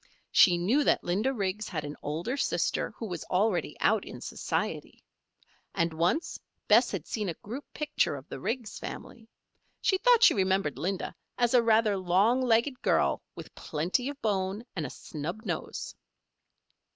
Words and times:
She 0.31 0.57
knew 0.57 0.83
that 0.85 1.03
Linda 1.03 1.31
Riggs 1.31 1.69
had 1.69 1.85
an 1.85 1.95
older 2.01 2.35
sister 2.35 2.91
who 2.97 3.05
was 3.05 3.23
already 3.25 3.77
out 3.79 4.03
in 4.03 4.19
society. 4.19 5.03
And 5.75 5.93
once 5.93 6.39
Bess 6.67 6.89
had 6.89 7.05
seen 7.05 7.29
a 7.29 7.35
group 7.35 7.71
picture 7.71 8.15
of 8.15 8.27
the 8.27 8.39
Riggs 8.39 8.79
family. 8.79 9.29
She 9.79 9.99
thought 9.99 10.23
she 10.23 10.33
remembered 10.33 10.79
Linda 10.79 11.13
as 11.37 11.53
a 11.53 11.61
rather 11.61 11.97
long 11.97 12.41
legged 12.41 12.81
girl 12.81 13.21
with 13.35 13.53
plenty 13.53 14.09
of 14.09 14.19
bone 14.23 14.63
and 14.75 14.87
a 14.87 14.89
snub 14.89 15.45
nose. 15.45 15.93